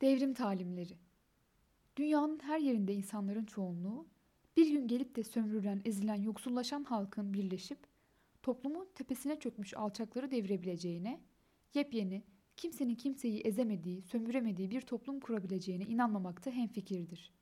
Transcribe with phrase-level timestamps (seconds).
[0.00, 0.96] Devrim talimleri.
[1.96, 4.06] Dünyanın her yerinde insanların çoğunluğu,
[4.56, 7.78] bir gün gelip de sömürülen, ezilen, yoksullaşan halkın birleşip
[8.42, 11.20] toplumun tepesine çökmüş alçakları devirebileceğine,
[11.74, 12.22] yepyeni,
[12.56, 17.32] kimsenin kimseyi ezemediği, sömüremediği bir toplum kurabileceğine inanmamakta hemfikirdir.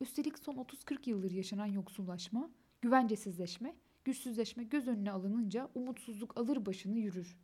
[0.00, 2.50] Üstelik son 30-40 yıldır yaşanan yoksullaşma,
[2.82, 7.36] güvencesizleşme, güçsüzleşme göz önüne alınınca umutsuzluk alır başını yürür.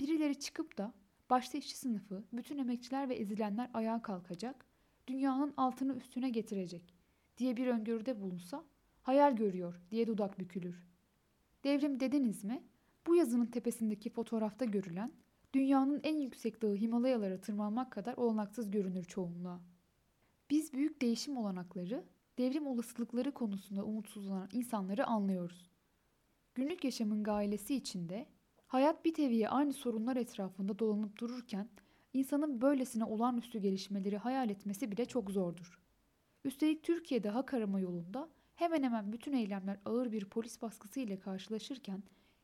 [0.00, 0.94] Birileri çıkıp da
[1.30, 4.66] başta işçi sınıfı, bütün emekçiler ve ezilenler ayağa kalkacak,
[5.06, 6.94] dünyanın altını üstüne getirecek
[7.38, 8.64] diye bir öngörüde bulunsa
[9.02, 10.88] hayal görüyor diye dudak bükülür.
[11.64, 12.62] Devrim dediniz mi?
[13.06, 15.12] Bu yazının tepesindeki fotoğrafta görülen
[15.54, 19.60] dünyanın en yüksek dağı Himalayalara tırmanmak kadar olanaksız görünür çoğunluğa.
[20.50, 22.04] Biz büyük değişim olanakları,
[22.38, 25.70] devrim olasılıkları konusunda umutsuzlanan insanları anlıyoruz.
[26.54, 28.26] Günlük yaşamın gailesi içinde
[28.74, 31.68] hayat bir teviye aynı sorunlar etrafında dolanıp dururken
[32.12, 35.78] insanın böylesine olağanüstü gelişmeleri hayal etmesi bile çok zordur.
[36.44, 42.02] Üstelik Türkiye'de hak arama yolunda hemen hemen bütün eylemler ağır bir polis baskısı ile karşılaşırken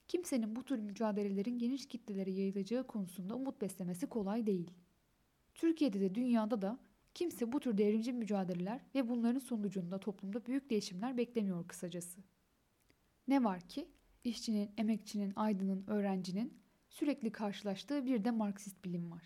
[0.09, 4.71] kimsenin bu tür mücadelelerin geniş kitlelere yayılacağı konusunda umut beslemesi kolay değil.
[5.55, 6.79] Türkiye'de de dünyada da
[7.15, 12.21] kimse bu tür devrimci mücadeleler ve bunların sonucunda toplumda büyük değişimler beklemiyor kısacası.
[13.29, 13.89] Ne var ki
[14.25, 19.25] işçinin, emekçinin, aydının, öğrencinin sürekli karşılaştığı bir de Marksist bilim var.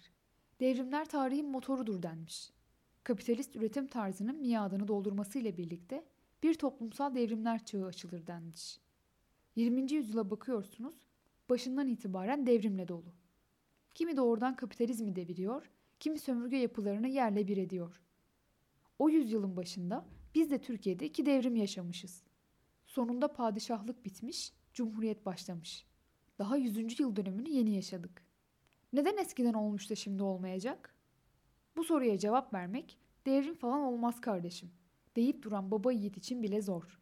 [0.61, 2.53] Devrimler tarihin motorudur denmiş.
[3.05, 6.05] Kapitalist üretim tarzının miadını doldurmasıyla birlikte
[6.43, 8.81] bir toplumsal devrimler çağı açılır denmiş.
[9.57, 9.93] 20.
[9.93, 11.07] yüzyıla bakıyorsunuz,
[11.51, 13.15] başından itibaren devrimle dolu.
[13.95, 18.01] Kimi doğrudan kapitalizmi deviriyor, kimi sömürge yapılarını yerle bir ediyor.
[18.99, 22.23] O yüzyılın başında biz de Türkiye'de iki devrim yaşamışız.
[22.87, 25.87] Sonunda padişahlık bitmiş, cumhuriyet başlamış.
[26.39, 27.01] Daha 100.
[27.01, 28.23] yıl dönümünü yeni yaşadık.
[28.93, 30.95] Neden eskiden olmuş da şimdi olmayacak?
[31.77, 34.71] Bu soruya cevap vermek devrim falan olmaz kardeşim
[35.17, 37.01] deyip duran baba yiğit için bile zor.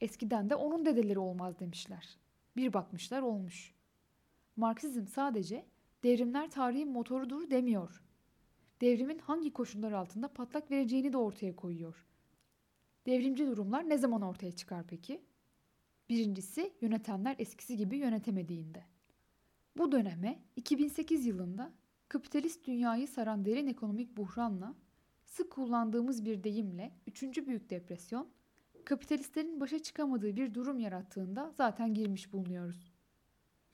[0.00, 2.18] Eskiden de onun dedeleri olmaz demişler.
[2.56, 3.74] Bir bakmışlar olmuş.
[4.56, 5.66] Marksizm sadece
[6.02, 8.02] devrimler tarihin motorudur demiyor.
[8.80, 12.06] Devrimin hangi koşullar altında patlak vereceğini de ortaya koyuyor.
[13.06, 15.22] Devrimci durumlar ne zaman ortaya çıkar peki?
[16.08, 18.84] Birincisi yönetenler eskisi gibi yönetemediğinde.
[19.78, 21.72] Bu döneme 2008 yılında
[22.08, 24.74] kapitalist dünyayı saran derin ekonomik buhranla
[25.24, 27.46] sık kullandığımız bir deyimle 3.
[27.46, 28.28] büyük depresyon
[28.84, 32.92] kapitalistlerin başa çıkamadığı bir durum yarattığında zaten girmiş bulunuyoruz.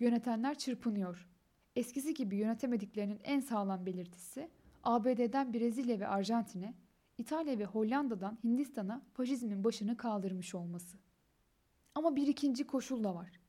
[0.01, 1.29] Yönetenler çırpınıyor.
[1.77, 4.51] Eskisi gibi yönetemediklerinin en sağlam belirtisi
[4.83, 6.75] ABD'den Brezilya ve Arjantin'e,
[7.19, 11.10] İtalya ve Hollanda'dan Hindistan'a faşizmin başını kaldırmış olması.
[11.95, 13.41] Ama bir ikinci koşul da var.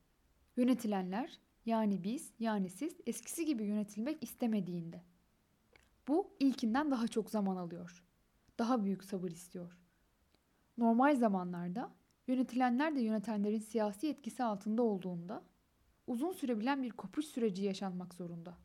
[0.56, 5.02] Yönetilenler yani biz yani siz eskisi gibi yönetilmek istemediğinde.
[6.08, 8.04] Bu ilkinden daha çok zaman alıyor.
[8.58, 9.78] Daha büyük sabır istiyor.
[10.78, 11.92] Normal zamanlarda
[12.26, 15.42] yönetilenler de yönetenlerin siyasi etkisi altında olduğunda
[16.06, 18.58] uzun sürebilen bir kopuş süreci yaşanmak zorunda.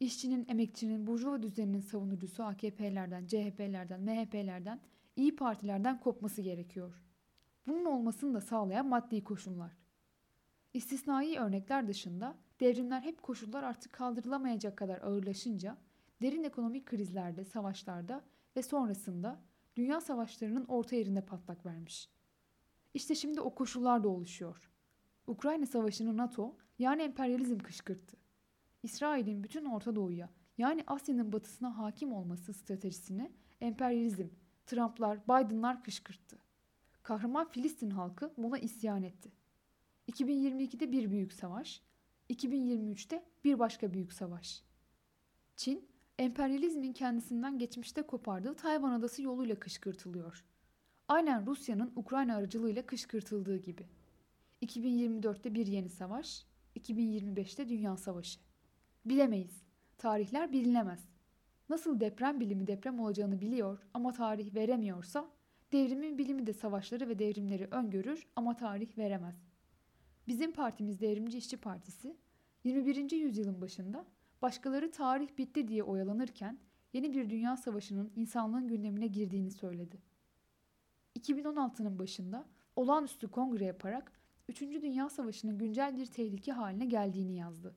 [0.00, 4.80] İşçinin, emekçinin, burjuva düzeninin savunucusu AKP'lerden, CHP'lerden, MHP'lerden,
[5.16, 7.02] İyi Partilerden kopması gerekiyor.
[7.66, 9.72] Bunun olmasını da sağlayan maddi koşullar.
[10.74, 15.76] İstisnai örnekler dışında devrimler hep koşullar artık kaldırılamayacak kadar ağırlaşınca
[16.22, 18.24] derin ekonomik krizlerde, savaşlarda
[18.56, 19.40] ve sonrasında
[19.76, 22.08] dünya savaşlarının orta yerinde patlak vermiş.
[22.94, 24.70] İşte şimdi o koşullar da oluşuyor.
[25.26, 28.16] Ukrayna Savaşı'nı NATO yani emperyalizm kışkırttı.
[28.82, 34.28] İsrail'in bütün Orta Doğu'ya yani Asya'nın batısına hakim olması stratejisini emperyalizm,
[34.66, 36.41] Trump'lar, Biden'lar kışkırttı.
[37.02, 39.32] Kahraman Filistin halkı buna isyan etti.
[40.08, 41.82] 2022'de bir büyük savaş,
[42.30, 44.62] 2023'te bir başka büyük savaş.
[45.56, 50.44] Çin, emperyalizmin kendisinden geçmişte kopardığı Tayvan adası yoluyla kışkırtılıyor.
[51.08, 53.88] Aynen Rusya'nın Ukrayna aracılığıyla kışkırtıldığı gibi.
[54.62, 56.46] 2024'te bir yeni savaş,
[56.76, 58.40] 2025'te dünya savaşı.
[59.04, 59.62] Bilemeyiz.
[59.98, 61.08] Tarihler bilinemez.
[61.68, 65.30] Nasıl deprem bilimi deprem olacağını biliyor ama tarih veremiyorsa,
[65.72, 69.36] devrimin bilimi de savaşları ve devrimleri öngörür ama tarih veremez.
[70.28, 72.16] Bizim partimiz Devrimci İşçi Partisi
[72.64, 73.10] 21.
[73.10, 74.06] yüzyılın başında
[74.42, 76.58] başkaları tarih bitti diye oyalanırken
[76.92, 80.02] yeni bir dünya savaşının insanlığın gündemine girdiğini söyledi.
[81.18, 82.46] 2016'nın başında
[82.76, 84.12] olağanüstü kongre yaparak
[84.48, 84.60] 3.
[84.60, 87.74] Dünya Savaşı'nın güncel bir tehlike haline geldiğini yazdı.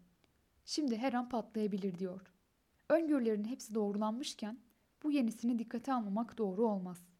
[0.65, 2.21] Şimdi her an patlayabilir diyor.
[2.89, 4.59] Öngörülerin hepsi doğrulanmışken
[5.03, 7.14] bu yenisini dikkate almamak doğru olmaz.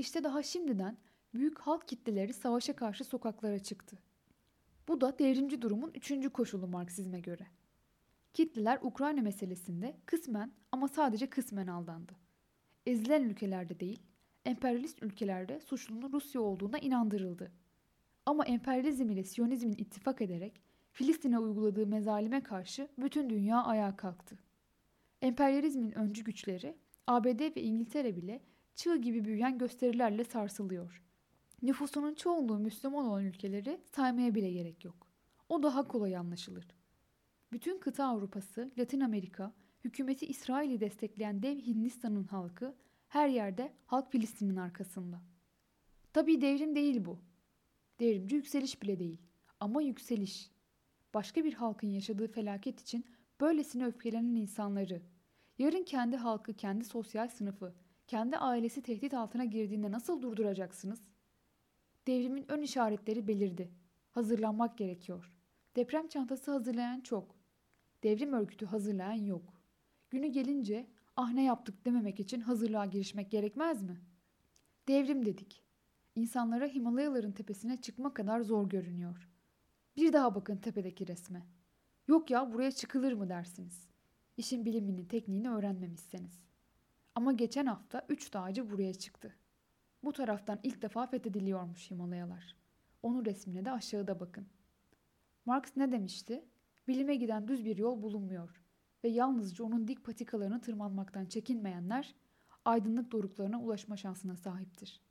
[0.00, 0.96] İşte daha şimdiden
[1.34, 3.98] büyük halk kitleleri savaşa karşı sokaklara çıktı.
[4.88, 7.46] Bu da devrimci durumun üçüncü koşulu Marksizme göre.
[8.32, 12.12] Kitleler Ukrayna meselesinde kısmen ama sadece kısmen aldandı.
[12.86, 14.02] Ezilen ülkelerde değil,
[14.44, 17.52] emperyalist ülkelerde suçlunun Rusya olduğuna inandırıldı.
[18.26, 20.60] Ama emperyalizm ile Siyonizmin ittifak ederek
[20.92, 24.38] Filistin'e uyguladığı mezalime karşı bütün dünya ayağa kalktı.
[25.22, 26.76] Emperyalizmin öncü güçleri
[27.06, 28.40] ABD ve İngiltere bile
[28.80, 31.02] çığ gibi büyüyen gösterilerle sarsılıyor.
[31.62, 35.06] Nüfusunun çoğunluğu Müslüman olan ülkeleri saymaya bile gerek yok.
[35.48, 36.66] O daha kolay anlaşılır.
[37.52, 39.52] Bütün kıta Avrupası, Latin Amerika,
[39.84, 42.74] hükümeti İsrail'i destekleyen dev Hindistan'ın halkı
[43.08, 45.22] her yerde halk Filistin'in arkasında.
[46.12, 47.18] Tabii devrim değil bu.
[48.00, 49.20] Devrimci yükseliş bile değil.
[49.60, 50.50] Ama yükseliş.
[51.14, 53.04] Başka bir halkın yaşadığı felaket için
[53.40, 55.02] böylesine öfkelenen insanları,
[55.58, 57.74] yarın kendi halkı, kendi sosyal sınıfı,
[58.10, 61.00] kendi ailesi tehdit altına girdiğinde nasıl durduracaksınız?
[62.06, 63.70] Devrimin ön işaretleri belirdi.
[64.10, 65.32] Hazırlanmak gerekiyor.
[65.76, 67.36] Deprem çantası hazırlayan çok.
[68.02, 69.62] Devrim örgütü hazırlayan yok.
[70.10, 70.86] Günü gelince
[71.16, 74.00] ah ne yaptık dememek için hazırlığa girişmek gerekmez mi?
[74.88, 75.62] Devrim dedik.
[76.14, 79.28] İnsanlara Himalayaların tepesine çıkma kadar zor görünüyor.
[79.96, 81.46] Bir daha bakın tepedeki resme.
[82.08, 83.88] Yok ya buraya çıkılır mı dersiniz.
[84.36, 86.49] İşin bilimini, tekniğini öğrenmemişseniz.
[87.14, 89.36] Ama geçen hafta üç dağcı buraya çıktı.
[90.04, 92.56] Bu taraftan ilk defa fethediliyormuş Himalayalar.
[93.02, 94.46] Onun resmine de aşağıda bakın.
[95.44, 96.44] Marx ne demişti?
[96.88, 98.62] Bilime giden düz bir yol bulunmuyor
[99.04, 102.14] ve yalnızca onun dik patikalarını tırmanmaktan çekinmeyenler
[102.64, 105.09] aydınlık doruklarına ulaşma şansına sahiptir.''